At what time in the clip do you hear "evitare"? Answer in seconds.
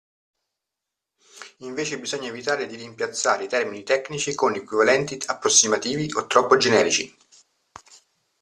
2.29-2.65